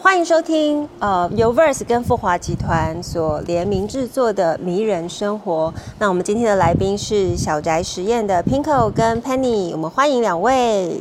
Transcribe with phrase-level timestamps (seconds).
[0.00, 5.74] 欢迎收听，呃，由 Verse 跟富华集团所联名制作的《迷人生活》。
[5.98, 11.00] 那我们今天的来宾是小宅实验的 Pinko 跟 Penny，我们欢迎两位。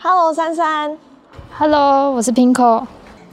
[0.00, 0.96] Hello，珊珊。
[1.58, 2.86] Hello，我是 Pinko。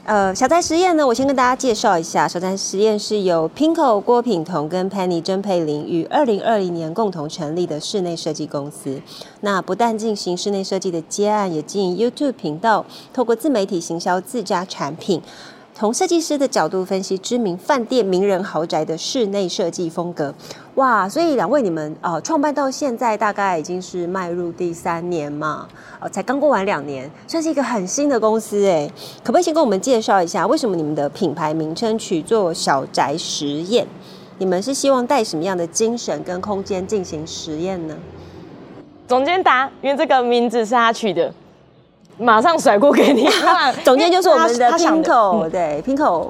[0.04, 9.00] 呃，小宅实验呢，我先跟大家介绍一下，小宅实验是由 Pinko 郭品彤跟 Penny 曾佩玲于二零二零年共同成立的室内设计公司。
[9.42, 12.84] 那不但进行室内设计的接案，也经营 YouTube 频道，
[13.14, 15.22] 透过自媒体行销自家产品。
[15.82, 20.32] 从设计师的角度分析知名饭店、名人豪宅的室内设计风格，
[20.76, 21.10] 哇！
[21.10, 25.68] 所以两位你们呃创办到现在大概已经是迈入第三年嘛，
[26.00, 28.88] 呃才刚过完两年，算是一个很新的公司哎。
[29.24, 33.88] 可不可以先跟我们介绍一下，为什么你们的品牌名称取做小宅实验？
[34.38, 37.98] 你们是希望带什么样的精神跟空间进行实验呢？
[39.08, 41.34] 总监答，因为这个名字是他取的。
[42.18, 43.28] 马上甩锅给你。
[43.84, 46.30] 总监就是我们的 Pinko，对 Pinko。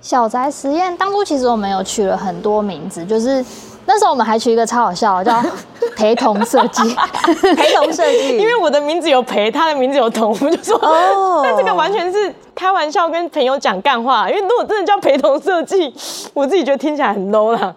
[0.00, 3.44] 小宅实验当初其实我们有取了很多名字，就是
[3.86, 5.40] 那时候我们还取一个超好笑，叫
[5.94, 6.82] 陪同设计。
[7.54, 11.42] 陪同设计，因为我的名字有陪，他的名字有同，我们就说哦。
[11.44, 14.28] 但这个完全是开玩笑，跟朋友讲干话。
[14.28, 15.94] 因为如果真的叫陪同设计，
[16.34, 17.72] 我自己觉得听起来很 low 啦。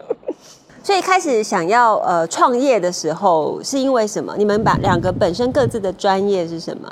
[0.85, 4.35] 所以开始想要呃创业的时候，是因为什么？
[4.37, 6.87] 你们把两个本身各自的专业是什么？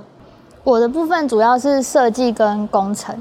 [0.63, 3.15] 我的部分主要是设计跟工程，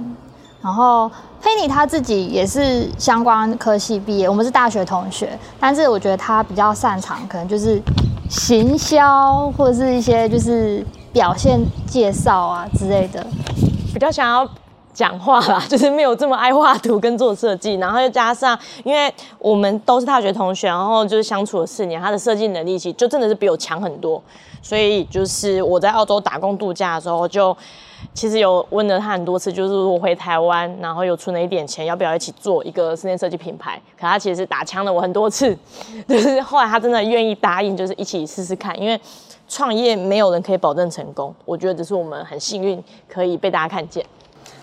[0.62, 1.11] 然后
[1.43, 7.78] 佩妮她自己也是相关科系毕业，我们是大学同学，但是我觉得她比较擅长可能就是
[8.31, 13.22] 行销或者是一些就是表现介绍啊之类的，
[13.93, 14.49] 比较想要
[14.92, 24.22] 讲话啦， 就是没有这么爱画图跟做设计，然后又加上因为我们都是大学同学，然后就是相处了四年，他的设计能力其实就真的是比我强很多。
[24.64, 27.56] 所以就是我在澳洲打工度假的时候，就
[28.14, 33.80] 其实有问了他很多次，就是我回台湾，然后有存了一点钱，要不要一起做一个室内设计品牌？
[33.98, 35.56] 可他其实打枪了我很多次，
[36.06, 38.80] 就是后来他真的愿意答应，就是一起试试看。
[38.80, 39.00] 因为
[39.48, 44.06] 创业没有人可以保证成功，我觉得只是我们很幸运可以被大家看见。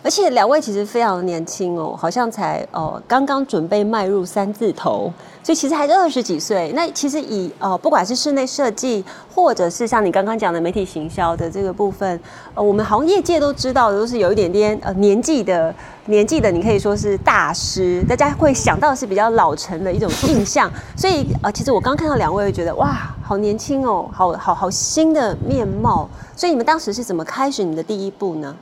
[0.02, 5.12] 而且两位其实非常年轻哦，好像才哦刚刚准备迈入三字头，
[5.44, 6.72] 所以其实还是二十几岁。
[6.74, 9.04] 那其实以哦不管是室内设计，
[9.36, 12.18] 或者是像你刚刚讲的媒体行销的这个部分，
[12.54, 20.72] 呃，我们行业界都知道都是有一点点呃年纪的年纪的，你可以说是大师，大家会想到是比较老成的一种印象。
[20.96, 26.10] 所以呃，其实我刚看到两位，觉得哇，好年轻哦，好好好新的面貌。
[26.38, 28.56] 所以你们当时是怎么开始你的第一步呢？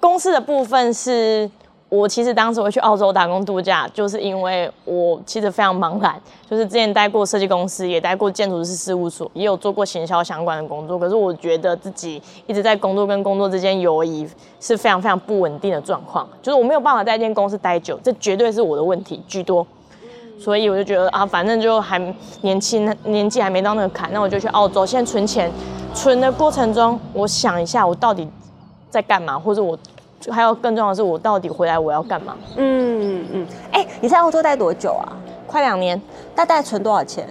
[0.00, 1.48] 公司的部分是
[1.90, 6.18] 我其实当时会去澳洲打工度假，就是因为我其实非常茫然，
[6.48, 10.98] 就是之前待过设计公司，也待过建筑师事务所，也有做过行销相关的工作。
[10.98, 14.26] 可是我觉得自己一直在工作跟工作之间游移，
[14.60, 19.66] 是非常非常不稳定的状况，就是我没有办法在一间公司待久，这绝对是我的问题居多。
[20.38, 21.98] 所以我就觉得啊，反正就还
[22.40, 25.50] 年轻，年纪还没到那个坎，那我就去澳洲，现在存钱，
[25.92, 28.26] 存的过程中，我想一下我到底。
[28.90, 29.38] 在干嘛？
[29.38, 29.78] 或者我
[30.30, 32.36] 还有更重要的是，我到底回来我要干嘛？
[32.56, 33.46] 嗯嗯。
[33.72, 35.16] 哎，你在澳洲待多久啊？
[35.46, 36.00] 快两年。
[36.34, 37.26] 大概存多少钱？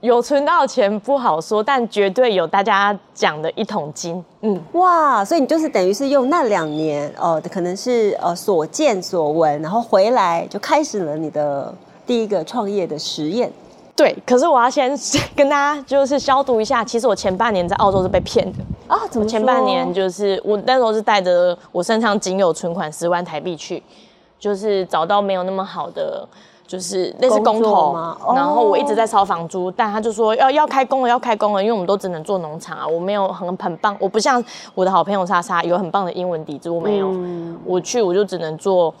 [0.00, 4.24] 有存到钱不好说，但绝对有大家讲的一桶金。
[4.42, 4.60] 嗯。
[4.72, 11.74] 哇，所以你就是等于是用那两年，呃，可能是呃所见所闻，然后回来就开始了你的
[12.06, 13.50] 第一个创业的实验。
[13.98, 14.96] 对，可是我要先
[15.34, 18.96] 跟大家就是消毒一下，其实我前半年在澳洲是被骗的啊。
[19.10, 19.26] 怎么？
[19.26, 23.82] 前半年就是我那时候是带着我身上仅有存款十万台币去，
[24.38, 26.24] 就是找到没有那么好的，
[26.64, 27.92] 就是类似工头
[28.36, 34.40] 然后我一直在烧房租，但他就说要要开工了，要开工了，因为我们都只能做农场啊，我没有很很棒，我不像
[34.76, 37.12] 我的好朋友莎莎有很棒的英文底子，我没有，
[37.64, 38.94] 我去我就只能做。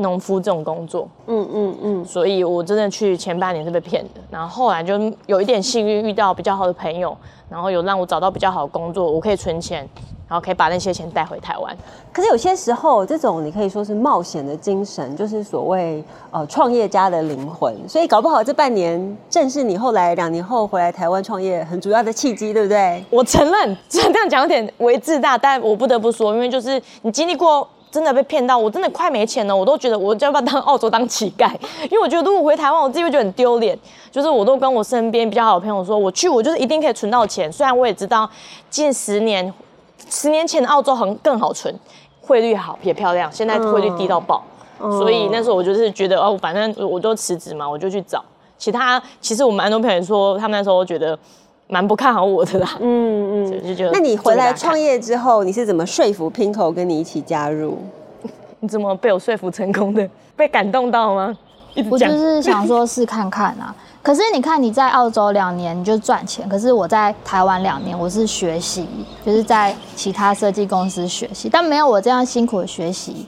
[0.00, 7.16] 农夫这种工作，嗯嗯嗯，所以我真的去前半年是被骗的，然后后来就有一点幸运遇到比较好的朋友，
[7.48, 9.88] 然后有让我找到比较好的工作，我可以存钱，
[10.28, 11.76] 然后可以把那些钱带回台湾。
[12.12, 17.76] 可是有些时候，这种你可以说是冒险的精神，就是所谓呃创业家的灵魂。
[17.88, 23.04] 所以搞不好这半年正是你后来两年后回来台湾创业很主要的契机，对不对？
[23.10, 27.66] 我承认 这样讲有点为自大，但我不得不说，因为就是你经历过。
[27.90, 31.50] 真的被骗到，我真的快没钱了，我都觉得我要不要当 澳洲当乞丐？
[31.84, 33.78] 因为我觉得如果回台湾，我自己会觉得很丢脸。
[34.10, 37.50] 就是我都跟我身边比较好的朋友说，我去，我就是一定可以存到钱。
[37.52, 38.28] 虽然我也知道
[38.68, 39.52] 近十年、
[40.08, 41.74] 十年前的澳洲很更好存，
[42.20, 44.42] 汇率好也漂亮，现在汇率低到爆。
[44.78, 48.24] 所以那时候我就是觉得哦，反正我就辞职嘛，我就去找
[48.56, 49.02] 其他。
[49.20, 51.18] 其实我蛮多朋友说，他们那时候觉得。
[51.70, 53.90] 蛮不看好我的啦，嗯嗯， 就觉得。
[53.92, 57.78] 那你回来创业之后，你是怎么说服 Pinko 跟你一起加入？
[58.60, 60.08] 你怎么被我说服成功的？
[60.36, 61.36] 被感动到吗？
[61.88, 63.74] 我就是想说试看看啊。
[64.02, 68.88] 可是你看你在澳洲两年你就赚钱，可是我在台湾两年我是学习，
[69.24, 73.26] 就是在其他设计公司学习，但没有我这样辛苦的学习，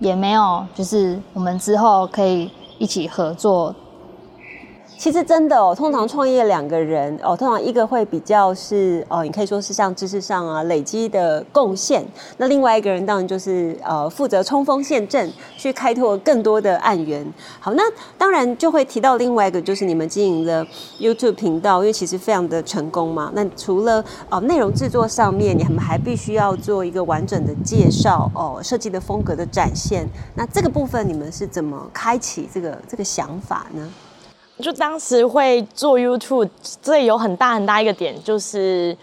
[0.00, 3.72] 也没有就是我们之后可以一起合作。
[5.04, 12.02] 其实真的哦，通常创业两个人哦，通常一个会比较是哦，你可以说是像知识上啊累积的贡献，
[12.38, 17.22] 那另外一个人当然就是呃负责冲锋陷阵，去开拓更多的案源。
[17.60, 17.82] 好，那
[18.16, 20.66] 当然就会提到另外一个，就是你们经营的
[20.98, 23.30] YouTube 频道，因为其实非常的成功嘛。
[23.34, 30.08] 那除了哦内容制作上面，你们还必须要做一个完整的介绍哦，设计的风格的展现。
[30.34, 33.86] 那这个部分你们是怎么开启这个这个想法呢？
[34.62, 36.48] 就当时会做 YouTube，
[36.80, 38.96] 这有很大很大一个点，就是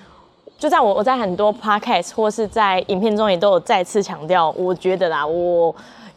[0.58, 5.76] 就在我我在很多 Podcast 或是在影片中也都有再次强调，我觉得啦，我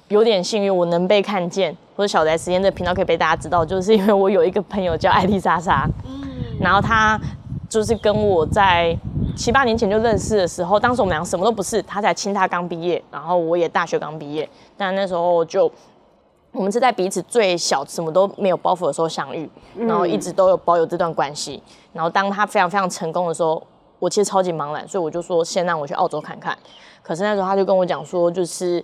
[0.08, 7.20] 有点幸运，我能被看见，或者小宅时间的频道可以被大家知道，就是因为我有一个朋友叫艾丽莎莎，嗯，然后她
[7.68, 8.96] 就是跟我在
[9.36, 15.68] 七八年前就认识的时候，当时我们俩什么都不是，她才清大刚毕业，然后我也大学刚毕业，但那时候就。
[16.54, 21.60] 我们是在彼此最小、什么都没有包袱的时候相遇，然后一直都有保有这段关系。
[21.92, 23.60] 然后当他非常非常成功的时候，
[23.98, 26.56] 我其实超级茫然，所以我就说先让我去澳洲看看。
[27.02, 28.82] 可是那时候他就跟我讲说，就是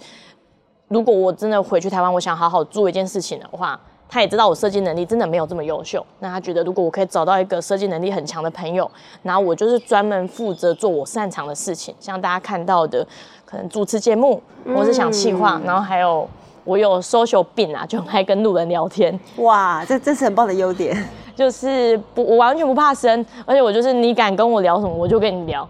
[0.89, 6.05] 如果我真的回去台湾，我想好好做一件事情的话，他也知道我设计能力真的没有这么优秀。
[6.19, 8.91] 那他觉得如果我可以找到一个设计能力很强的朋友，
[9.23, 13.07] 然后我就是专门负责做我擅长的事情，像大家看到的，
[13.45, 14.43] 可能主持节目，
[14.75, 16.29] 我是想企划，然后还有。
[16.71, 19.19] 我有 social 病啊，就很爱跟路人聊天。
[19.39, 20.97] 哇，这这是很棒的优点，
[21.35, 25.69] 就是不，我完全不怕生，而且我就是你敢跟我聊什么，我就跟你聊。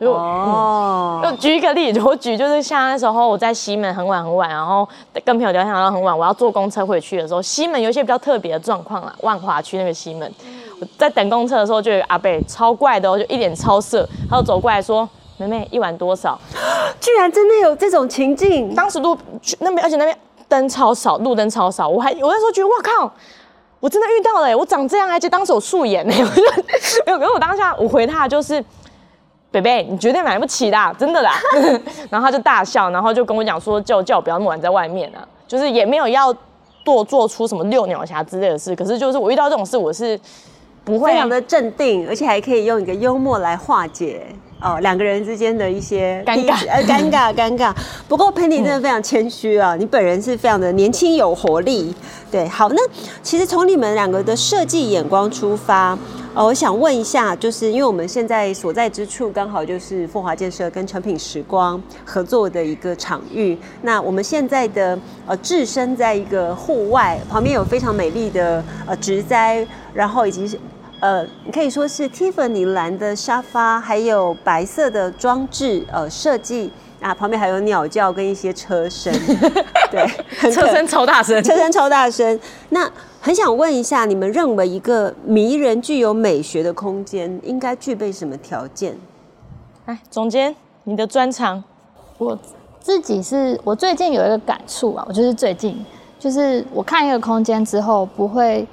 [0.00, 4.86] 哦，就举一个例子，我举就是像那时候我在西门很晚很晚，然后
[5.24, 10.30] 跟朋友聊天聊到很晚，我要坐公车回去的时候，西门有一些比较特别的状况啦，万华区那个西门，
[10.78, 15.08] 我在等公车的时候，就有阿贝超怪的，就一脸超色，他就走过来说。
[15.40, 16.36] 妹妹，一晚多少？
[17.00, 18.74] 居然真的有这种情境！
[18.74, 19.16] 当时路
[19.60, 20.16] 那边，而且那边
[20.48, 21.88] 灯超少，路灯超少。
[21.88, 23.12] 我还我那时候觉得，哇靠！
[23.80, 26.12] 我真的遇到了，我长这样，而且当时我素颜 呢。
[27.06, 27.32] 没有，没有。
[27.32, 28.64] 我当下我回他就是，
[29.50, 31.34] 北北，你绝对买不起的，真的啦。
[32.10, 36.34] 然后他就大笑，然后就跟我讲说，叫叫我不要那么晚在外面啊，就是也没有要
[36.84, 38.74] 做做出什么遛鸟侠之类的事。
[38.74, 40.18] 可是就是我遇到这种事，我是
[40.84, 44.26] 不会非常的镇定，而且还可以用一个幽默来化解。
[44.60, 47.72] 哦，两个人之间的一些尴尬，呃，尴尬， 尴尬。
[48.08, 51.94] 不过 Penny 真的非常谦虚啊，你本人是非常的年轻有活力。
[52.28, 52.82] 对，好，那
[53.22, 55.96] 其实从你们两个的设计眼光出发，
[56.34, 63.56] 呃，我想问一下，就是因为我们现在所在之处刚好就是富华建设跟成品时光合作的一个场域。
[63.82, 70.58] 那我们现在的呃置身在一个户外，旁边有非常美丽的呃植栽，然后以及。
[71.00, 79.12] 呃，你可以说是 Tiffany 蓝的沙发，还有白色的装置，呃，设计啊，旁边还有鸟叫跟一些车声，
[79.92, 82.38] 对，车声超大声，车声超大声。
[82.70, 82.90] 那
[83.20, 88.98] 很想问一下，你们认为一个迷人、具有美学的空间应该具备什么条件？
[89.84, 90.52] 哎，总监，
[90.82, 91.62] 你的专长，
[92.18, 92.36] 我
[92.80, 95.86] 自己是我最近有一个感触啊，我就是最近，
[96.18, 98.66] 就是我看一个空间之后不会。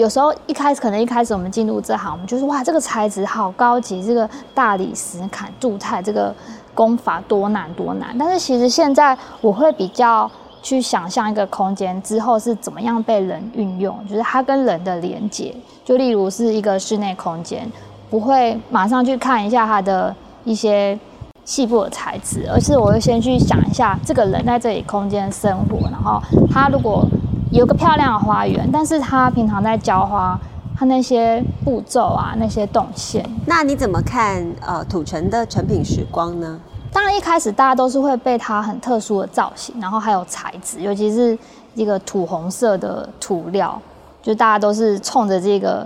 [0.00, 6.34] 有时候一开始可能一开始我们进入这行，我们就是哇，这个材质好高级，这个大理石砍镀钛这个
[6.74, 8.16] 工法多难多难。
[8.18, 10.28] 但是其实现在我会比较
[10.62, 15.54] 去想象一个空间之后是怎么样被人运用，就是它跟人的连接。
[15.84, 17.70] 就例如是一个室内空间，
[18.08, 20.98] 不会马上去看一下它的一些
[21.44, 26.18] 细部的材质，而是我会先去想一下这个人在这里空间生活，然后
[26.50, 27.06] 他如果。
[27.50, 30.38] 有个漂亮的花园，但是他平常在浇花，
[30.78, 33.28] 他那些步骤啊，那些动线。
[33.44, 36.60] 那你怎么看呃土城的成品时光呢？
[36.92, 41.36] 当然一开始大家都是会被它很特殊的造型，然后还有材质，尤其是
[41.74, 43.80] 一个土红色的涂料，
[44.22, 45.84] 就大家都是冲着这个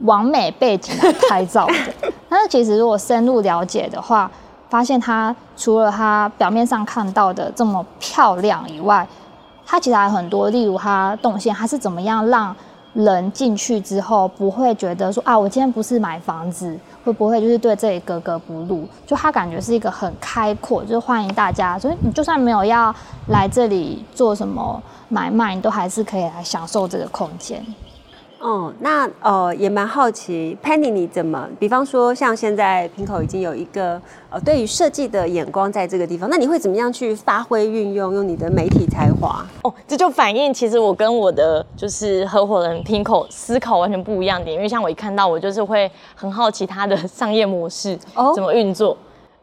[0.00, 1.74] 完美背景来拍照的。
[2.30, 4.30] 但是其实如果深入了解的话，
[4.70, 9.06] 发现它除了它表面上看到的这么漂亮以外，
[9.66, 12.54] 它其实还很多，例如它动线，它是怎么样让
[12.92, 18.86] 人进去之后不会觉得说啊，我今天不是买房子，会不会就是对这里格格不入？
[19.04, 22.94] 就它感觉是一个很开阔，就是欢迎大家，所以你就算没有要
[23.28, 27.64] 来这里做什么买卖，你都还是可以来享受这个空间。
[28.44, 31.48] 哦，那呃也蛮好奇，Penny 你怎么？
[31.58, 33.98] 比方说像现在平口已经有一个
[34.28, 39.42] 呃对于设计的眼光在这个地方，那你会怎么样去发挥运用，用你的媒体才华？
[39.62, 47.98] 哦，这就反映其实我跟我的就是合伙人 Pinko 思考完全不一样点，因为像我一看到我就是会很好奇他的商业模式
[48.34, 48.94] 怎么运作，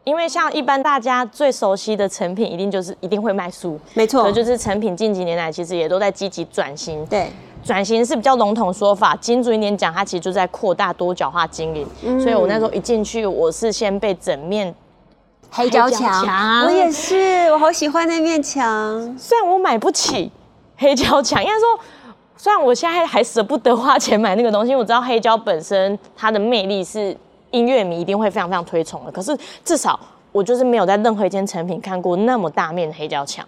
[0.04, 7.30] 因为像一般大家最熟悉的成品一定就是一定会卖书，没错，就是成品近几年来其实也都在积极转型，对。
[7.64, 12.20] 转型是比较笼统说法，精准一点讲，它其实就在扩大多角化经营。
[12.20, 14.74] 所以我那时候一进去，我是先被整面
[15.48, 19.16] 黑胶墙，我也是，我好喜欢那面墙。
[19.16, 20.32] 虽然我买不起
[20.76, 21.78] 黑胶墙，应该说，
[22.36, 27.16] 虽然我现在还舍不得花钱买那个东西，我知道黑胶本身它的魅力是
[27.52, 29.12] 音乐迷一定会非常非常推崇的。
[29.12, 29.98] 可是至少
[30.32, 33.46] 我就是没有在任何一间成品看过那么大面的黑胶墙。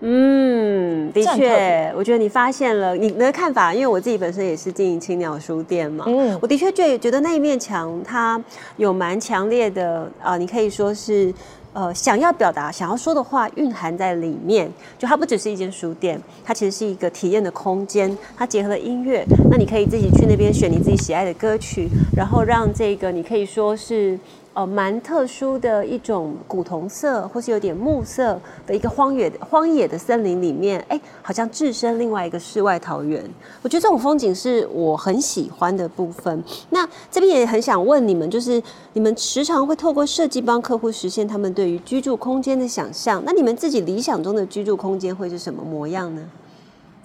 [0.00, 6.04] 嗯，的确，我觉得你发现了你的看法，因为我自己本身也是经营青鸟书店嘛。
[6.06, 8.38] 嗯，我的确觉觉得那一面墙它
[8.76, 11.32] 有蛮强烈的啊，你可以说是
[11.76, 14.72] 呃想要表达、想要说的话蕴含在里面。
[14.98, 18.16] 就它不只是一间书店，它其实是一个体验的空间。
[18.34, 24.18] 它结合了音乐，那你可以自己去那边选你自己喜爱的歌曲，然后让这个你可以说是。
[24.56, 33.22] 呃，蛮特殊的一种古铜色，或是有点木色的一个荒野荒野的森林里面，哎，好像置身另外一个世外桃源。
[33.60, 36.42] 我觉得这种风景是我很喜欢的部分。
[36.70, 38.62] 那这边也很想问你们，就是
[38.94, 43.22] 你们时常会透过设计帮客户实现他们对于居住空间的想象。
[43.26, 46.22] 那你们自己理想中的居住空间会是什么模样呢？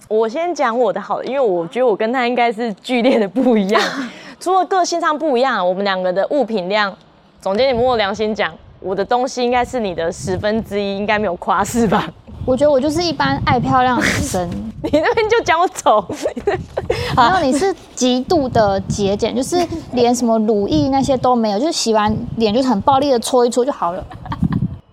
[0.08, 3.82] 我先讲我的好，因为我觉得我跟他应该是剧烈的不一样，
[4.40, 6.96] 除了个性上不一样，我们两个的物品量。
[7.42, 12.08] 总监，你摸我良心讲，我的东西应该是你的十分之一，应该没有夸是吧？
[12.46, 14.48] 我觉得我就是一般爱漂亮女生，
[14.80, 16.04] 你那边就讲我丑。
[17.16, 19.56] 然后你是极度的节俭，就是
[19.94, 24.04] 连什么乳液那些都没有，就是洗完脸就很暴力的搓一搓就好了。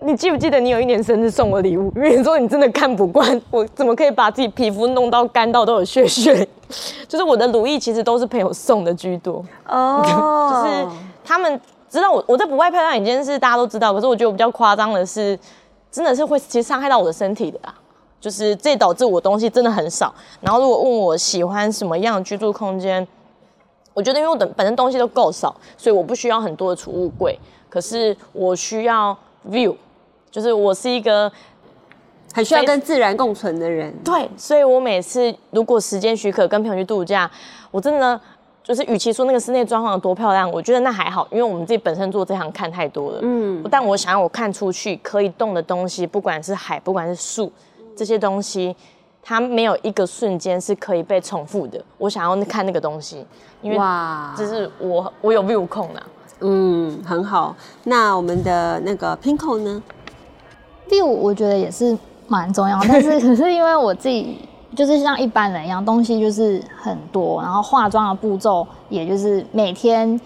[0.00, 1.92] 你记不记得你有一年生日送我礼物？
[1.94, 6.48] 因为你说你真的看不惯我怎么可以把自己皮肤弄到干到都有血血，
[7.06, 10.02] 就是我的乳液其实都是朋友送的居多哦，
[10.50, 10.86] 就是
[11.24, 11.60] 他们。
[11.90, 13.92] 知道我我在不外漂亮，一件事大家都知道。
[13.92, 15.36] 可是我觉得我比较夸张的是，
[15.90, 17.74] 真的是会其实伤害到我的身体的啦。
[18.20, 20.14] 就是这导致我东西真的很少。
[20.40, 23.04] 然后如果问我喜欢什么样的居住空间，
[23.92, 27.36] 我觉得因为我的本身东西都够少，所以我不需要很多的储物柜。
[27.68, 29.16] 可是我需要
[29.48, 29.74] view，
[30.30, 31.32] 就是我是一个
[32.32, 33.92] 很需要跟自然共存的人。
[34.04, 37.28] 对，所以我每次如果时间许可跟朋友去度假，
[37.72, 38.20] 我真的。
[38.62, 43.18] 就是，与其说那个室内装潢有多漂亮，我觉得那还好，因为我们自己本身做这行看太多了。
[43.22, 47.50] 嗯，但我想要我看出去可以动的东西，不管是海，不管是树，
[47.96, 48.76] 这些东西，
[49.22, 51.82] 它没有一个瞬间是可以被重复的。
[51.98, 53.26] 我想要看那个东西，
[53.62, 53.78] 因为
[54.36, 56.02] 这是我我有 view 控的。
[56.40, 57.56] 嗯，很好。
[57.84, 59.82] 那我们的那个 Pinko 呢
[60.88, 61.96] ？view 我觉得也是
[62.28, 64.38] 蛮重要，但是 可是因为我自己。
[64.76, 70.20] 就是像一般人一样，东西就是很多，然后化妆的步骤也就是每天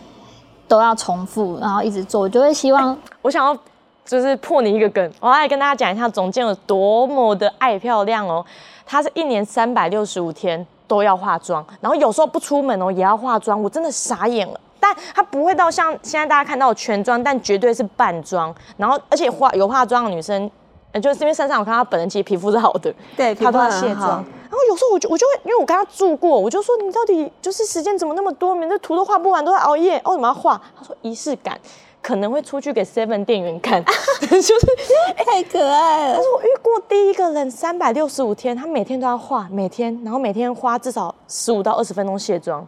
[0.68, 3.56] 都要重复，然后一直做，就会希望我想要
[4.04, 8.44] 就是破你一个梗，我来跟大家讲一下总监有多么的爱漂亮哦。
[8.84, 14.60] 他是一年三百六十五天都要化妆，然后有时候不出门哦也要化妆，我真的傻眼了。
[14.78, 20.50] 但她不会到像现在大家看到全妆，但绝对是半妆，然后而且化有化妆的女生。
[21.00, 24.24] 就是因为身上我看他本人其实皮肤是好的，对，他都要卸妆。
[24.50, 28.54] 然后有时候我就我就会，因为我跟他住过，我就说你到底就是时间怎么那么多？
[28.54, 30.60] 你这图都画不完，都在熬夜，为什么要画？
[30.78, 31.58] 他说仪式感，
[32.00, 33.84] 可能会出去给 Seven 店员看，
[34.20, 34.56] 就是
[35.26, 36.16] 太可爱了。
[36.16, 42.64] 他说我遇过第一个人三百六十五天，他每天都要画，每天，然后每天花至少十五到二十分钟卸妆，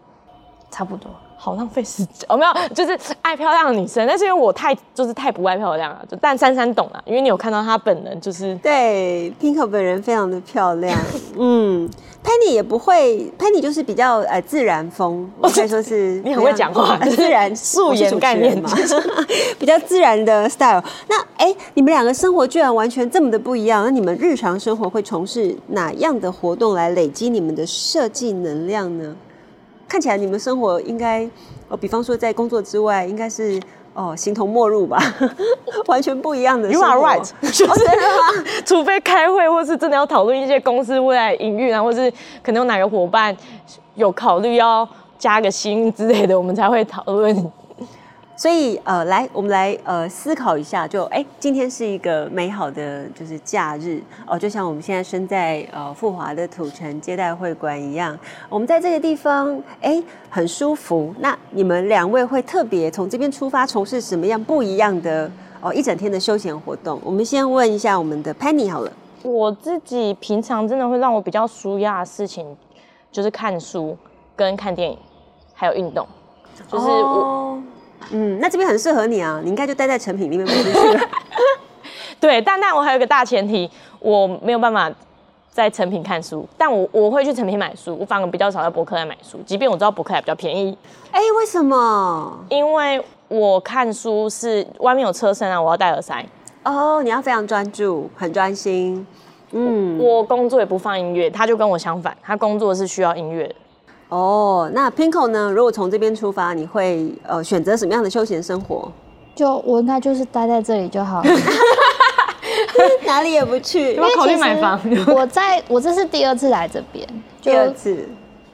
[0.68, 1.08] 差不多。
[1.36, 10.98] 好浪费时间哦，没有，就是爱漂亮的女生，但是因为我太就是太不爱漂亮了，就但珊珊懂了，因为你有看到她本人就是对，Pinko 本人非常的漂亮，
[11.38, 11.88] 嗯
[12.24, 18.70] ，Penny 也不会，Penny 就是比较呃自然风， 可以说是你很会讲话自然素颜概念嘛，
[19.58, 20.82] 比较自然的 style。
[21.08, 29.14] 那哎，你们两个生活居然完全这么的不一样，那你们日常生活会从事哪样的活动来累积你们的设计能量呢？
[29.88, 31.28] 看起来你们生活应该，
[31.68, 33.60] 呃，比方说在工作之外，应该是
[33.94, 34.98] 哦形同陌路吧，
[35.86, 36.70] 完全不一样的。
[36.70, 38.44] You are right， 真的吗？
[38.66, 42.10] 除非开会，或是真的要讨论一些公司未来营运啊，或是
[42.42, 43.36] 可能有哪个伙伴
[43.94, 44.86] 有考虑要
[45.18, 47.52] 加个薪之类的，我们才会讨论。
[48.36, 58.16] 所以呃，来，我们来呃思考一下，就哎，今天是一个美好的就是假日哦，就像我们现在身在呃富华的土城接待会馆一样，
[58.50, 61.14] 我们在这个地方哎很舒服。
[61.18, 65.30] 那你们两位会特别从这边出发，从事什么样不一样的
[65.62, 67.00] 哦一整天的休闲活动？
[67.02, 68.92] 我们先问一下我们的 Penny 好了。
[69.22, 72.54] 我自己平常真的会让我比较舒压的事情，
[73.10, 73.96] 就是看书、
[74.36, 74.98] 跟看电影，
[75.54, 76.06] 还有运动，
[76.70, 77.58] 就是我。
[78.10, 81.00] 嗯，那这边很适合你啊，你应该就待在成品里面不出去了。
[82.20, 84.90] 对，但但我还有一个大前提，我没有办法
[85.50, 90.76] 在成品看书，但我我会去成品买书，我反而比较少在博客来买书，即便我知道博客来比较便宜。
[91.10, 92.38] 哎，为什么？
[92.48, 96.24] 因为我看书是外面有车声啊，我要戴耳塞。
[96.64, 99.06] 哦，你要非常专注，很专心。
[99.52, 103.54] 嗯，我工作也不放音乐，他就跟我相反，他工作是需要音乐的。
[104.08, 105.50] 哦，那 Pinko 呢？
[105.50, 108.90] 如果从这边出发，你会呃选择什么样的休闲生活？
[109.34, 111.30] 就我应该就是待在这里就好了，
[113.04, 113.94] 哪里也不去。
[113.96, 114.80] 要考虑买房。
[115.08, 117.06] 我在我这是第二次来这边，
[117.42, 118.08] 第二次。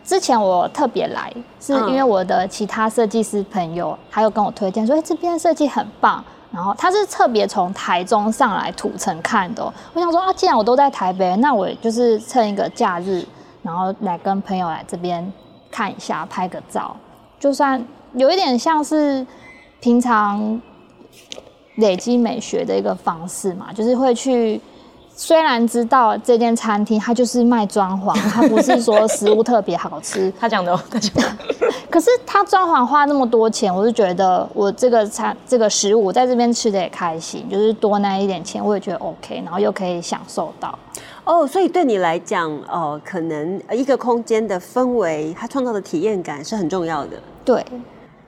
[0.04, 6.23] 之前我特别来，是因为我的其他设计师朋友还有跟我推荐说，哎，这边设计很棒。
[6.52, 9.64] 然后他是特别从台中上来土城看的。
[9.94, 13.25] 我想说啊，既然我都在台北，那我就是趁一个假日，
[13.62, 15.32] 然后来跟朋友来这边。
[15.72, 16.94] 看一下，拍个照，
[17.40, 19.26] 就算有一点像是
[19.80, 20.62] 平常
[21.76, 24.60] 累积美学的一个方式嘛，就是会去。
[25.14, 30.32] 虽然知道这间餐厅它就是卖装潢，它不是说食物特别好吃。
[30.40, 31.36] 他讲的，他讲的。
[31.90, 40.76] 可是他装潢花那么多钱，我就觉得我这个餐这个食物在这边吃的也开心，就是多那一点钱我也觉得 OK，然后又可以享受到。
[41.24, 47.22] 哦，所以对你来讲，呃，可能一个空间的氛围，它创造的体验感是很重要的。
[47.44, 47.64] 对，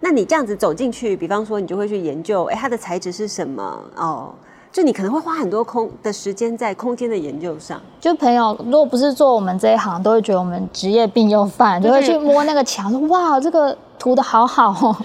[0.01, 3.83] 那你这样子走进去，比方说你就会去研究，哎，它的材质是什么？
[3.97, 4.33] 哦。
[4.75, 7.81] 就你可能会花很多空的时间在空间的研究上。
[8.01, 14.93] 就朋友如果不是做我们这一行，都会觉得我们职业病又犯，就会去摸那个墙，说哇，这个涂的好好哦。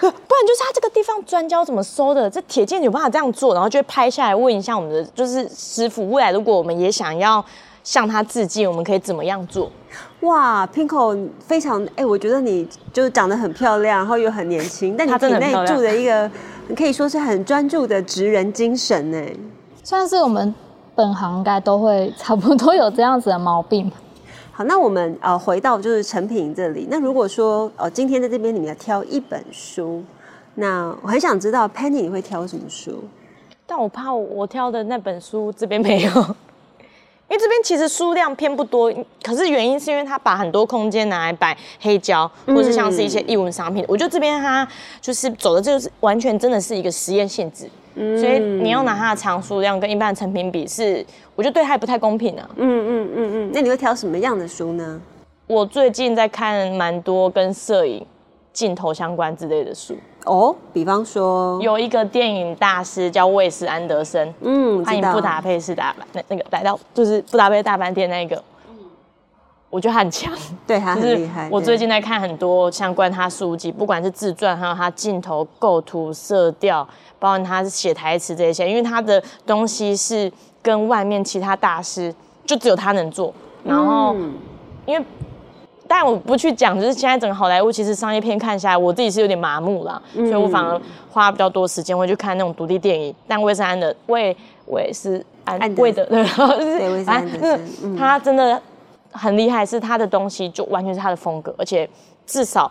[0.00, 2.30] 不然就是他这个地方砖胶怎么收的？
[2.30, 3.52] 这铁件有办法这样做？
[3.52, 7.44] 然后就会拍下来问一下我们的就是师傅，未来如果我们也想要
[7.86, 9.70] 向他致敬，我们可以怎么样做？
[10.22, 16.28] 哇，Pinko 非常哎，我觉得你就是长得很漂亮，然后又很年轻， 但你体内住的一个。
[16.68, 19.24] 你可以说是很专注的职人精神呢，
[19.84, 20.52] 算是我们
[20.96, 23.88] 本行应该都会差不多有这样子的毛病。
[24.50, 26.88] 好，那我们呃回到就是成品这里。
[26.90, 30.02] 那如果说呃今天在这边你们要挑一本书，
[30.56, 33.04] 那我很想知道 Penny 你会挑什么书？
[33.64, 36.36] 但我怕我挑的那本书这边没有。
[37.28, 43.84] 因为这边其实数量偏不多，可是原因是因为他把很多空间拿来摆黑胶，或者是像是一些艺文商品。
[43.88, 44.66] 我觉得这边他
[45.00, 47.68] 就是走的，就是完全真的是一个实验性质，
[48.18, 52.48] 所以你要拿它的藏书量跟一般的成品比，是我觉得对他也不太公平啊。
[52.56, 55.00] 嗯嗯嗯嗯，那你会挑什么样的书呢？
[55.46, 58.04] 我最近在看蛮多跟摄影。
[58.52, 59.94] 镜头相关之类的书
[60.26, 68.42] 哦，比方说有一个电影大师叫魏斯安德森，嗯，欢迎布达佩斯大那那个来到就是布达佩斯大饭店那个，
[69.70, 70.32] 我觉得他很强，
[70.66, 71.48] 对他很厉害。
[71.50, 76.86] 我最近在看很多相关他书籍，不管是自传，还有他镜头构图、色调，
[77.20, 82.12] 包括他写台词这些，因为他的东西是跟外面其他大师
[82.44, 84.14] 就只有他能做，然后
[84.84, 85.04] 因为。
[85.88, 93.14] 但我不去讲，就是现在整个好莱坞其实商业片看下来，我自己是有点麻木了，所以我反而花比较多时间会去看那种独立电影。
[93.28, 97.60] 但魏斯安的魏魏是安魏的 对，魏斯安的，
[97.96, 98.60] 他真的
[99.12, 101.88] 很厉害，是他的东西就完全是他的风格，而且
[102.26, 102.70] 至少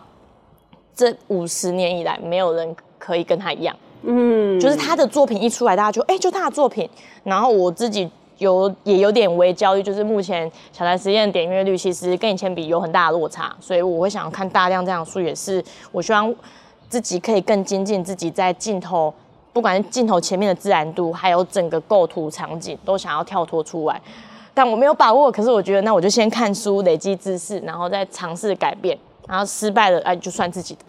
[0.94, 3.74] 这五十年以来没有人可以跟他一样。
[4.02, 6.88] 嗯，就是他的作品一出来，大家就哎，就他的作品。
[7.24, 16.34] 然后我自己有也有点微焦虑，就是目前小台实验的点阅率其实跟以前比有很大的落差，所以我会想要看大量这样的数，也是我希望
[16.88, 19.12] 自己可以更精进自己在镜头，
[19.52, 24.00] 不管是镜头前面的自然度，还有整个构图场景，都想要跳脱出来。
[24.52, 28.96] 但我没有把握，可是我觉得那我就先看书累积知识，然后再尝试改变，
[29.26, 30.80] 然后失败了哎就算自己的。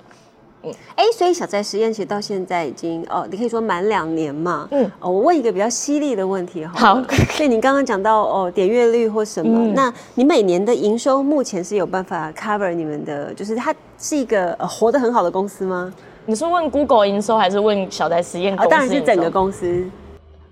[0.96, 4.67] 哎，所以小宅实验其实到现在已经哦，你可以说满两年嘛。
[4.72, 6.74] 嗯，哦，我问一个比较犀利的问题哈。
[6.76, 15.93] 好，所以你刚刚讲到哦，点阅率或什么，那你每年的营收目前是有办法 cover 你们的，就是它是一个呃活得很好的公司吗？
[16.26, 18.54] 你是问 Google 营收还是问小宅实验？
[18.60, 19.89] 哦，当然是整个公司。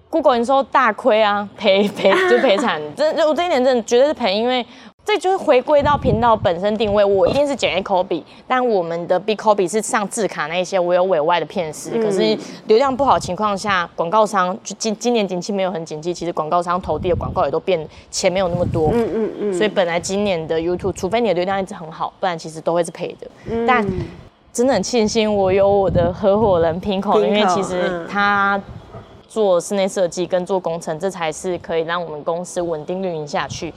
[0.10, 4.65] Google 营收大亏啊，赔赔就赔惨， 真我这一年真的绝对是赔，因为。
[5.06, 11.91] 这就是回归到频道本身定位，我一定是剪 A copy，但我们的 B copy 是上字卡那些，我有委外的片师。
[12.02, 18.89] 可是流量不好情况下，广告商就今今年景气没有很景气，其实广告商投递的广告也都变钱没有那么多。
[18.94, 19.54] 嗯嗯嗯。
[19.54, 23.28] 所以本来今年的 YouTube，除非你的流量一直很好，不然其实都会是赔的。
[23.68, 23.86] 但
[24.52, 28.60] 真的很庆幸我有我的合伙人 Pinko，因为其实他
[29.28, 33.72] 做室内设计跟做工程，这才是可以让我们公司稳定运营下去。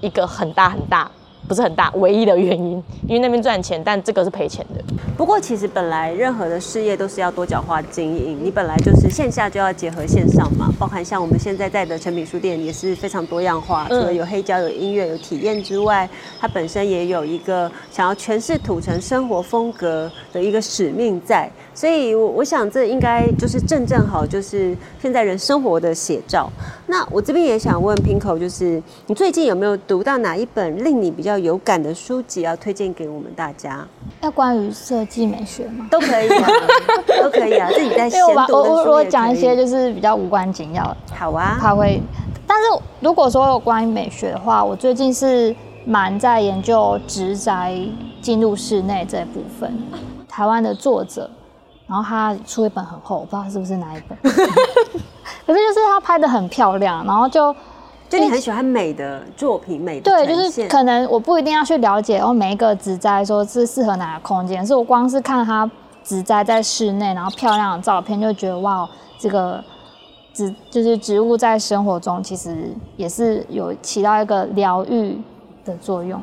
[0.00, 1.10] 一个很大很大。
[1.46, 2.72] 不是很大，唯一的原因，
[3.06, 4.84] 因为那边赚钱，但这个是赔钱的。
[5.16, 16.06] 不过其实本来任何的事业都是要多角化经营，你本来就是线下就要结合线上嘛，包含像我们现在在的成品书店也是非常多样化，除了有黑胶、有音乐、有体验之外，
[16.38, 26.50] 它本身也有一个想要诠释土城生活风格的一个使命在，所以我我想这应该就是正正好就是现在人生活的写照。
[26.88, 33.86] 那我这边也想问 Pinko，就是你最近有没有读到哪一本令你比较有感的书籍要推荐给我们大家？
[34.22, 35.86] 要关于设计美学吗？
[35.88, 36.48] 都可以，啊
[37.22, 37.70] 都可以啊。
[37.72, 40.96] 自己在闲读我我我讲一些就是比较无关紧要。
[41.14, 42.02] 好啊，他会。
[42.44, 42.64] 但是
[42.98, 47.72] 如果说有关于美学的话，我最近是蛮在研究直宅
[48.20, 49.72] 进入室内这部分。
[50.28, 51.28] 台湾的作者，
[51.88, 54.16] 然后他出一本很厚，我不知道是不是哪一本。
[54.22, 57.54] 可是就是他拍的很漂亮，然后就。
[58.10, 65.70] 就你很喜欢美的作品，美的对，就是可能我不一定要去了解哦，每一个植栽说是适合哪个空间，是我光是看它
[66.02, 69.62] 植栽在室内，然后漂亮的照片，就觉得哇，这个
[70.32, 75.20] 植就是植物在生活中其实也是有起到一个疗愈
[75.62, 76.18] 的作用。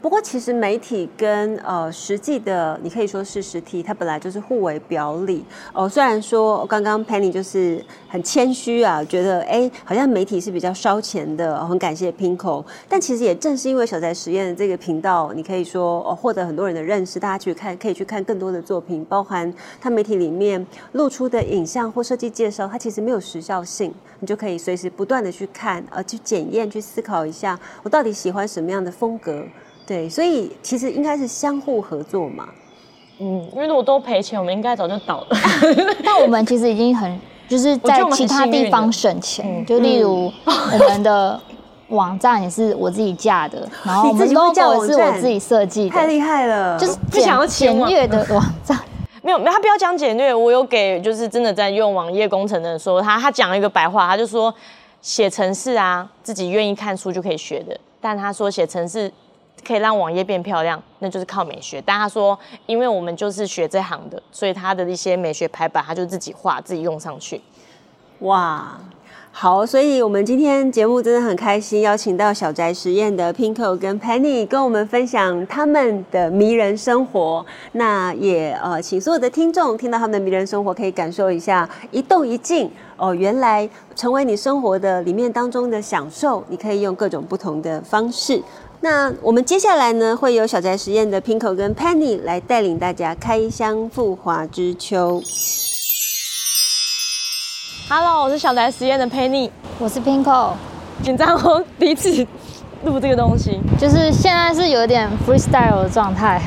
[0.00, 5.88] 不过，其实媒体跟呃实际的，你可以说是实体，它本来就是互为表里哦。
[5.88, 12.64] 虽然说刚刚 Penny 就是很谦虚啊，觉得哎，好像媒体是比较烧钱的，很感谢 Pinko。
[12.88, 29.42] 但其实也正是因为小宅实验这个频道，你可以说哦获得很多人的认识，大家去看可以去看更多的作品，包含它媒体里面露出的影像或设计介绍，它其实没有时效性，你就可以随时不断的去看，呃，去检验，去思考一下，我到底喜欢什么样的风格。
[29.88, 32.46] 对，所以其实应该是相互合作嘛。
[33.20, 35.28] 嗯，因为如果都赔钱，我们应该早就倒了。
[36.04, 41.40] 但我们其实已经很就是在其他地方省钱，就例如我们的
[41.88, 46.78] 网站也是我自己架的， 然后我们 logo 是我自己设计的，太厉害了。
[46.78, 48.78] 就是不想要简略的网站，
[49.22, 50.34] 没有，没有，他不要讲简略。
[50.34, 54.54] 我有给就是真的在用网页工程的人说，他他讲了一个白话，他就说
[55.00, 59.10] 写程式啊，自己愿意看书就可以学的，但他说写程式。
[59.66, 61.82] 可以让网页变漂亮，那就是靠美学。
[61.84, 67.40] 但他说，因为我们就是学这行的，所以他的一些美学排版，他就自己画，自己用上去。
[68.20, 68.76] 哇，
[69.30, 77.46] 好，所以我们今天节目真的很开心，邀请到小宅实验的 Pinko 跟 Penny 跟我们分享他们的迷人生活。
[77.72, 88.42] 那也呃，请所有的听众听到他们的迷人生活，可以感受一下一动一静哦，原来成为你生活的里面当中的享受，你可以用各种不同的方式。
[88.80, 95.20] 那我们接下来呢，会有小宅实验的 Pinko 跟 Penny 来带领大家开箱富华之秋。
[97.88, 100.52] Hello，我是小宅实验的 Penny，我是 Pinko。
[101.02, 102.24] 紧张哦，第一次
[102.84, 106.40] 录这个东西，就是现在是有点 freestyle 的状态。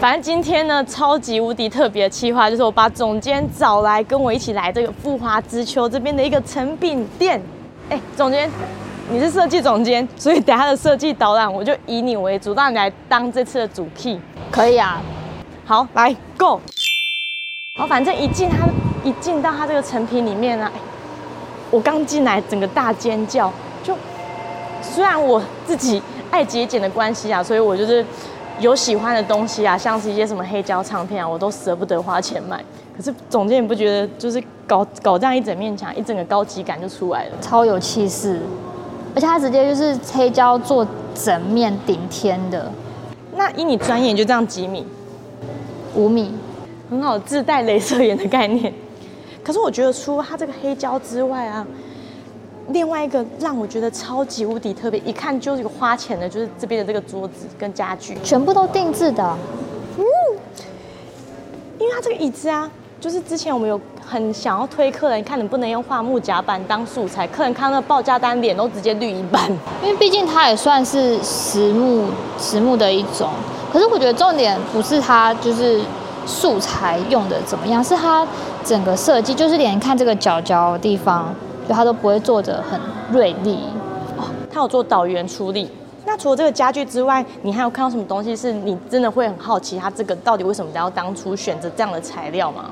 [0.00, 7.42] 反正今天呢，超级无敌特别的企划，就是我把总监找来跟我一起来这个富华之秋这边的一个成品店。
[7.90, 8.50] 哎，总监。
[9.10, 14.18] 你是设计总监，所以等下的设计导览我就以你为主，让你来当这次的主 key，
[14.50, 15.00] 可以啊。
[15.66, 16.58] 好，来 go。
[17.76, 18.66] 好，反正一进他
[19.02, 20.72] 一进到他这个成品里面啊，
[21.70, 23.94] 我刚进来整个大尖叫，就
[24.80, 28.04] 虽然我自己爱节俭的关系啊，所以我就是
[28.58, 32.62] 有喜欢的东西啊，像是一些什么黑胶唱片啊，我都舍不得花钱买。
[32.96, 37.32] 可是总监你不觉得就是搞搞这样一整面墙，一整个高级感就出来了？
[37.42, 38.40] 超有气势，
[39.14, 42.70] 而且它直接就是黑胶做整面顶天的。
[43.36, 44.86] 那以你专业就这样几米，
[45.94, 46.32] 五米，
[46.90, 48.72] 很好自带镭射眼的概念。
[49.42, 51.66] 可是我觉得除了它这个黑胶之外啊，
[52.68, 59.36] 另外一个让我觉得超级无敌特别，一看就是有花钱的，就是这边的这个桌子跟家具，全部都定制的。
[59.98, 60.04] 嗯。
[61.78, 62.70] 因为它这个椅子啊，
[63.04, 69.46] 就是之前我们有很想要推客人，看能不能用桦木甲板当素材，客人看到报价单脸都直接绿一半。
[69.82, 72.06] 因为毕竟它也算是实木
[72.38, 73.28] 实木的一种，
[73.70, 75.82] 可是我觉得重点不是它就是
[76.24, 78.26] 素材用的怎么样，是它
[78.64, 81.26] 整个设计，就是连看这个角角的地方，
[81.68, 82.80] 就它都不会做的很
[83.12, 83.58] 锐利。
[84.16, 85.70] 哦它有做导圆处理。
[86.06, 92.70] 那除了这个家具之外，你还有看到什么东西是你真的会很好奇，它这个到底为什么要当初选择这样的材料吗？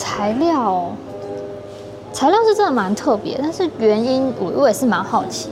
[0.00, 0.86] 材料，
[2.10, 5.50] 材料是真的蛮特别，但是原因我我也是蛮好奇。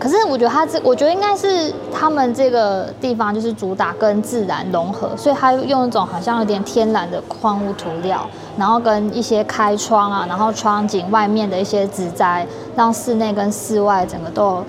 [0.00, 12.44] 可是我觉得它这，我觉得应该是他们这个地方就是主打跟自然融合，所以它用一种好像有点天然的矿物涂料，然后跟一些开窗啊，然后窗景外面的一些植栽，
[12.74, 14.64] 让室内跟室外整个都有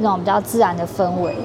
[0.00, 1.36] 那种比较自然的氛围，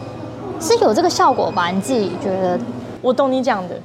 [0.59, 1.67] 是有这个效果吧？
[1.67, 2.59] 你自己觉得？
[3.01, 3.75] 我懂你讲的，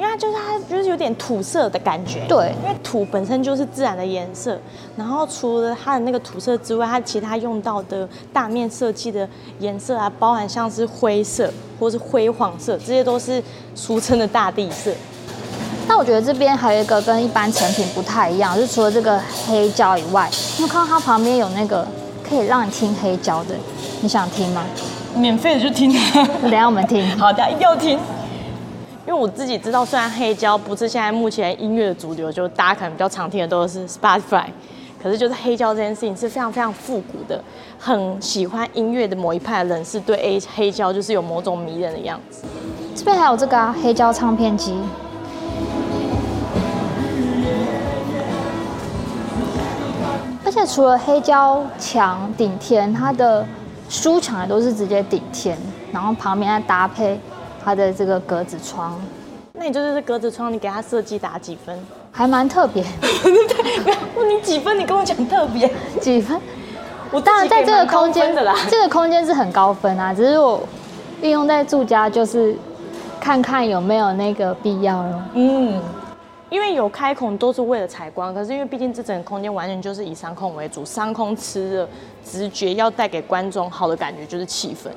[0.00, 2.24] 因为它就是它就是有点土色的感觉。
[2.26, 4.58] 对因为土本身就是自然的颜色，
[4.96, 13.42] 然后除了它的那个土色之外，它其他用到的大面设计的颜色啊，包含像是灰色或是灰黄色，这些都是
[13.74, 14.90] 俗称的大地色。
[15.86, 21.86] 那我觉得这边还有一个跟一般成品不太一样，就是除了这个黑胶以外，你有看到它旁边有那个
[22.26, 23.54] 可以让你听黑胶的，
[24.00, 24.64] 你想听吗？
[25.14, 25.92] 免费的就听。
[26.40, 27.04] 等下我们听。
[27.18, 27.98] 好的，一定要听。
[29.10, 34.44] 因为我自己知道，虽然黑胶不是现在目前音乐的主流，就大家可能比较常听的都是 Spotify，
[35.02, 37.42] 可是就是黑胶这件事情是非常非常复古的，
[37.76, 42.44] 很喜欢音乐的某一派人是对 A 黑胶就是有某种迷人的样子。
[42.94, 44.76] 这边还有这个啊，黑胶唱片机。
[50.44, 53.44] 而且除了黑胶墙顶天，它的
[53.88, 55.58] 书墙也都是直接顶天，
[55.90, 57.18] 然后旁边再搭配
[57.64, 59.00] 它的这个格子窗，
[59.52, 61.78] 那你就是这格子窗，你给它设计打几分？
[62.10, 62.82] 还蛮特别。
[63.84, 65.70] 不要问你几分，你跟我讲特别。
[66.00, 66.40] 几分？
[67.12, 70.60] 我当然，在这个空间的啦，这个空间是很高分啊，只是我
[71.20, 72.56] 运用在住家，就是
[73.20, 75.22] 看看有没有那个必要咯。
[75.34, 75.82] 嗯，
[76.48, 81.88] 因为有开孔都是为了采光，可是因为毕竟这整个空间完全就是以商空为主，商空吃的
[82.24, 84.88] 直觉要带给观众好的感觉就是气氛，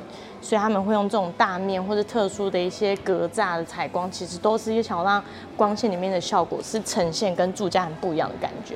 [0.43, 5.23] 所以他们会用这种大面或者特殊的一些格栅的采光，其实都是想要让
[5.55, 8.75] 光线里面的效果是呈现跟住家很不一样的感觉。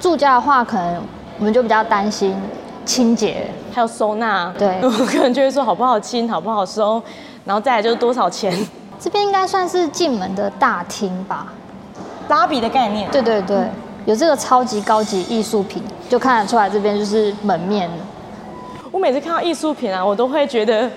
[0.00, 1.02] 住家的话，可能
[1.40, 2.40] 我们就比较担心
[2.86, 3.48] 清洁。
[3.72, 7.02] 还有收纳，对 我可能就会说好不好清，好不好收，
[7.44, 8.56] 然后再来就是多少钱，
[9.00, 11.52] 这边应该算是进门的大厅吧？
[12.28, 13.10] 拉比的概念。
[13.10, 13.68] 对对对，
[14.04, 17.90] 有这个超级高级艺术品，就看得出来这边就是门面。
[18.90, 20.90] 我每次看到艺术品啊，我都会觉得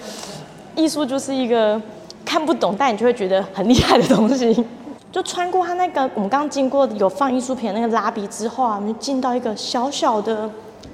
[0.76, 1.80] 艺术就是一个
[2.24, 4.66] 看不懂，但你就会觉得很厉害的东西。
[5.12, 10.50] 就穿过它那个我们刚经过有放艺术品的那个拉比之后啊，我们就进到一个小小的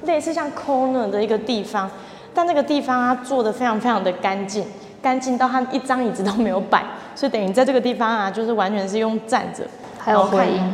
[0.05, 1.87] 类似像 corner 的一个地方，
[2.33, 4.65] 但那个地方啊做的非常非常的干净，
[5.03, 6.83] 干净到它一张椅子都没有摆，
[7.13, 9.63] 所以等于在这个地方啊，就是完全是用站着，
[9.99, 10.73] 还有回音，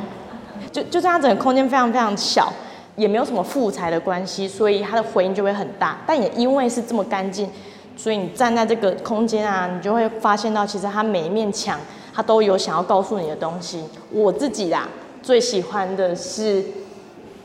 [0.71, 2.51] 就就这样整个空间非常非常小，
[2.95, 5.97] 也没有什么复材的关系，所以它的回音就会很大。
[6.05, 7.49] 但也因为是这么干净，
[7.95, 11.79] 所以你站在这个空间啊，你就会发现到其实它每一面墙
[12.13, 13.83] 它都有想要告诉你的东西。
[14.11, 14.87] 我自己啦
[15.21, 16.63] 最喜欢的是，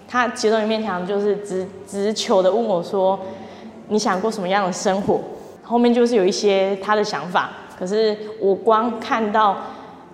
[0.07, 3.19] 它其中一面墙就是直直球的问我说，
[3.89, 5.21] 你想过什么样的生活？
[5.63, 9.57] 后面就是有一些他的想法，可是我光看到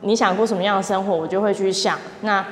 [0.00, 2.44] 你想过什么样的生活，我就会去想，那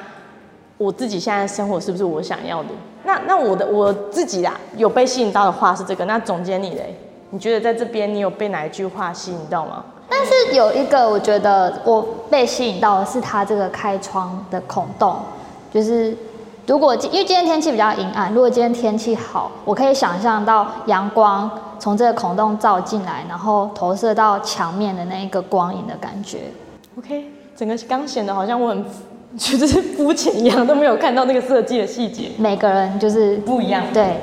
[0.82, 2.70] 我自己现在的生活是不是我想要的？
[3.04, 6.04] 那那我的我自己啦，有被吸引到的话是这个。
[6.06, 6.96] 那总监你嘞？
[7.30, 9.84] 你觉得在这边你有被哪一句话吸引到吗？
[10.08, 15.16] 但是有一个我觉得我被吸引到的是它这个开窗的孔洞，
[15.72, 16.14] 就是
[16.66, 26.40] 如果今因为今天天气比较阴暗，如果今天天气好，我可以想象到阳光从这个孔洞照进来，然后投射到墙面的那一个光影的感觉。
[26.98, 28.84] OK，整个刚显得好像我很
[29.38, 32.30] 就是肤浅一样，都没有看到那个设计的细节。
[32.36, 34.18] 每个人就是不一样对，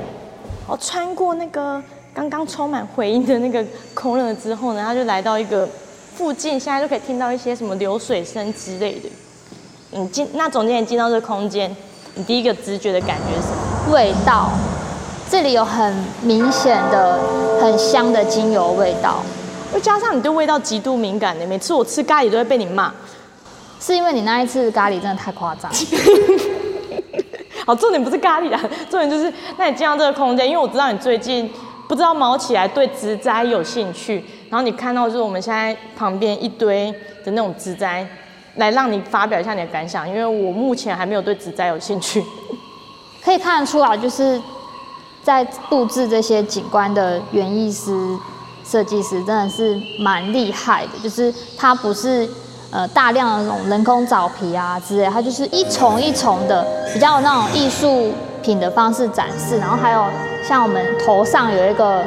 [0.68, 1.82] 我穿过那个
[2.14, 5.68] 刚刚充满回音的那个空了之后呢，他就来到一个
[6.14, 9.08] 附近，现在就可以听到一些什么流水声之类的。
[9.90, 11.74] 你进那总监你进到这个空间，
[12.14, 13.92] 你第一个直觉的感觉是什么？
[13.92, 14.52] 味道，
[15.28, 15.92] 这里有很
[16.22, 17.18] 明显的
[17.60, 19.24] 很香的精油味道，
[19.74, 22.92] 又加上你对味道极度敏感的，每次我吃咖喱都会被你骂。
[23.80, 25.72] 是因为你那一次咖喱真的太夸张。
[27.64, 31.50] 好， 重点不是咖喱啦，重点就是那你进到这个空间，因为我知道你最近
[31.88, 36.92] 不知道毛起来对植栽有兴趣，然后你看到就是我们现在旁边一堆
[37.24, 38.06] 的那种植栽，
[38.56, 42.22] 来让你发表一下你的感想，因为我目前还没有对植栽有兴趣。
[43.24, 44.38] 可以看得出来，就是
[45.22, 47.90] 在布置这些景观的园艺师、
[48.62, 52.28] 设计师真的是蛮厉害的，就是他不是。
[52.70, 59.58] 呃，大量的那种人工藻皮啊之类，它就是一重一重的，比较有那种艺术品的方式展示。
[59.58, 60.04] 然后还有
[60.46, 62.04] 像我们头上有一个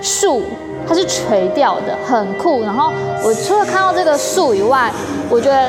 [0.00, 0.42] 树，
[0.86, 2.62] 它是垂钓的，很酷。
[2.62, 2.92] 然后
[3.24, 4.92] 我除了看到这个树以外，
[5.28, 5.68] 我觉得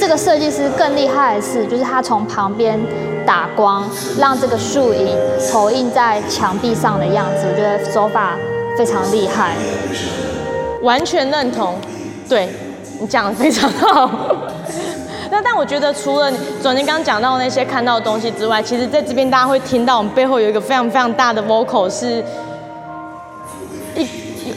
[0.00, 2.80] 这个设计师更厉害的是，就是他从旁边
[3.26, 3.86] 打光，
[4.18, 5.14] 让这个树影
[5.52, 8.34] 投影在墙壁上的样子，我觉得手法
[8.78, 9.54] 非常厉害。
[10.80, 11.76] 完全认同，
[12.26, 12.48] 对。
[13.00, 14.10] 你讲的非常好，
[15.30, 16.30] 那但我觉得除了
[16.62, 22.24] 总监刚讲到那些看到的东西之外，其实在这边大家会听到我们背后有一个非常非常大的 vocal，是
[23.96, 24.08] 一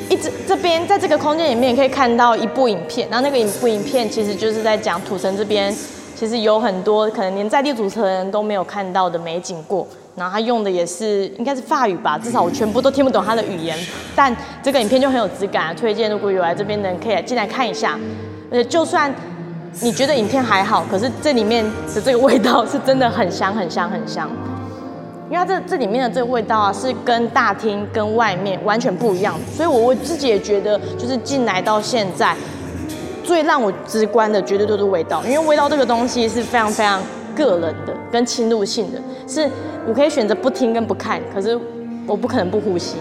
[0.09, 5.75] 一直这边在这个空间里面可以看到一部影片，然后那个影部影片其实就是在讲土城这边
[6.17, 9.87] 其实有很多可能连在地主持人都没有看到的美景过。
[10.15, 13.77] 然后他用的也是应该是法语吧，至少我全部都听不懂他的语言。
[14.15, 17.99] 但这个影片就很有质感，推荐如果有来这边的人可以进来看一下。
[18.49, 19.13] 而且就算
[19.81, 24.27] 你觉得影片还好，可是这里面的这个味道是真的很香很香很香。
[25.29, 29.35] 因为它这这里面的这个味道啊，是跟大厅跟外面完全不一样。
[29.53, 32.33] 所以我我自己也觉得，就是进来到现在，
[33.27, 37.01] 最让我直观的绝对都是味道，因为味道这个东西是非常非常
[37.35, 39.47] 个人的跟侵入性的，是。
[39.87, 41.57] 我可以选择不听跟不看，可是
[42.05, 42.97] 我不可能不呼吸，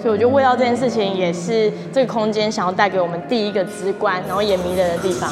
[0.00, 5.28] 所以我觉得味道这件事情也是这个空间想要带给我们第一个直观，然后也迷人的地方。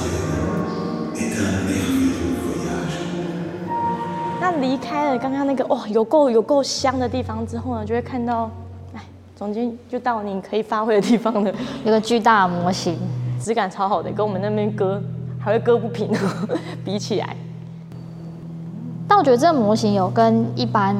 [4.40, 8.50] 那离开了刚刚那个哦有够有够香的地方之后呢，就会看到，
[8.92, 9.00] 哎，
[9.36, 11.52] 总监就到你可以发挥的地方了，
[11.84, 12.98] 有个巨大模型，
[13.44, 15.00] 质感超好的，跟我们那边割
[15.38, 16.10] 还会割不平，
[16.82, 17.36] 比起来。
[19.06, 20.96] 但我觉得这个模型有跟一般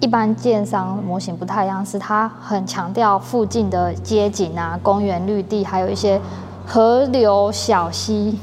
[0.00, 6.20] 一般建商模型不太一样，是它很强调附近的街景啊、公园绿地，还有一些
[6.66, 8.36] 河流小溪，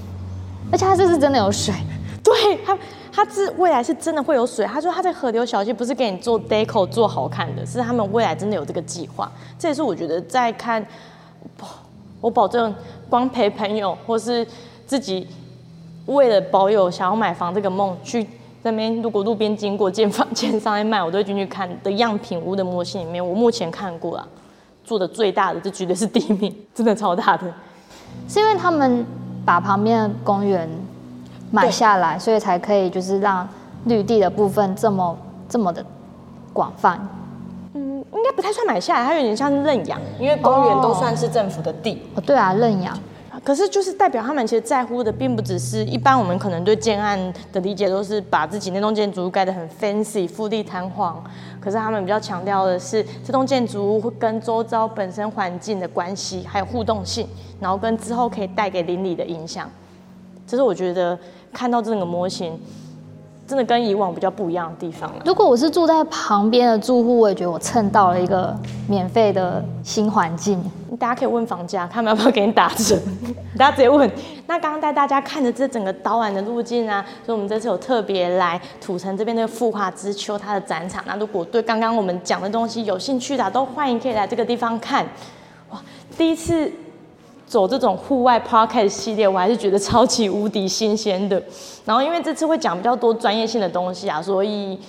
[0.72, 1.74] 而且它这是真的有水。
[2.24, 2.78] 对它，
[3.12, 4.66] 它是未来是真的会有水。
[4.66, 9.30] 他说他在河流小溪不是给你做 deco 做好看的，是他们未来真的有这个计划。
[9.58, 10.86] 这也是我觉得在看，
[12.22, 12.74] 我保证
[13.10, 14.46] 光陪朋友或是
[14.86, 15.28] 自己
[16.06, 18.26] 为了保有想要买房这个梦去。
[18.62, 24.28] 那边如果路边经过建房建商在卖，我都会进去看的样品屋的模型里面，我目前看过了，
[24.84, 27.52] 做的最大的，这绝对是第一名， 真的超大的。
[28.28, 29.06] 是因为他们
[29.46, 30.70] 把旁边的公园
[31.52, 33.48] 买下来，所以才可以就是让
[33.86, 35.18] 绿地的部分这么
[35.48, 35.86] 这么的
[36.52, 37.00] 广泛。
[38.12, 42.02] 嗯，应该不太算买下来，它有点像是认养，因为公园都算是政府的地。
[42.16, 42.98] 哦，对啊，认养。
[43.42, 47.18] 可是，就是代表他们其实在乎的，并不只是一般我们可能对建案
[47.54, 51.24] 的理解，都是把自己那栋建筑物盖得很 fancy、富丽堂皇。
[51.62, 57.26] 可是他们比较强调的是，这栋建筑物会跟周遭本身环境的关系，还有互动性，
[57.62, 59.70] 然后跟之后可以带给邻里的影响。
[60.46, 61.18] 这是我觉得
[61.54, 62.60] 看到这个模型。
[63.50, 65.24] 真的跟以往比较不一样的地方了。
[65.26, 68.56] 如果我是住在旁边的住户，我也觉得我蹭到了一个
[68.88, 70.64] 免费的新环境。
[71.00, 72.96] 大家可以问房价，他们要不要给你打折？
[73.58, 74.08] 大家直接问。
[74.46, 81.04] 那刚刚带大家看的这整个导览的路径啊，所以我们这次有特别来土城这边的富华之丘它的展场。
[81.08, 85.04] 那如果对刚刚我们讲的东西有兴趣的，都欢迎可以来这个地方看。
[85.72, 85.82] 哇，
[86.16, 86.72] 第一次。
[87.50, 91.42] 走这种户外 podcast 系列，我还是觉得超级无敌新鲜的。
[91.84, 94.80] 然后因为这次会讲比较多专业性的东西啊，所以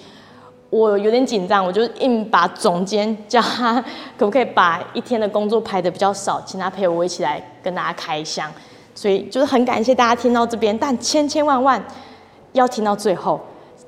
[0.69, 3.81] 我有点紧张，我就硬把总监叫他
[4.19, 8.53] 可不可以把一天的工作排的比较少，请他陪我一起来跟大家开箱。
[8.95, 11.83] 所以就是很感谢大家听到这边，但千千万万
[12.53, 13.41] 要听到最后。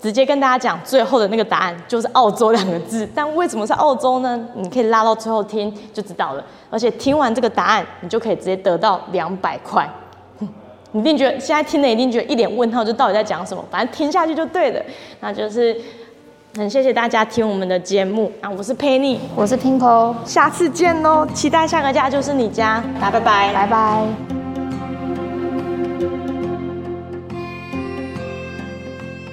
[0.02, 3.08] 直接跟大家讲，最后的那个答案就是澳洲两个字。
[3.14, 4.38] 但为什么是澳洲呢？
[4.56, 6.44] 你可以拉到最后听就知道了。
[6.68, 9.88] 而且听完这个答案，你就可以直接得到两百块。
[10.90, 13.64] 你一定觉得现在听的一定觉得一脸问号，就到底在讲什么？
[13.70, 14.82] 反正听下去就对了。
[15.20, 15.74] 那就是
[16.56, 18.50] 很谢谢大家听我们的节目啊！
[18.50, 21.24] 我是 Penny，我是 Pinko，下次见喽！
[21.32, 24.41] 期待下个家就是你家，来拜拜，拜拜。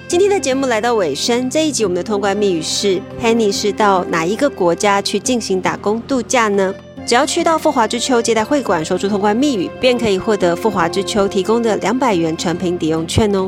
[0.09, 6.73] 今天的节目来到尾声，这一集我们的通关密语是：Penny 是到哪一个国家去进行打工度假呢？
[7.05, 13.47] 只要去到富华之秋接待会馆，说出通关密语，便可以获得富华之秋提供的两百元成品抵用券哦。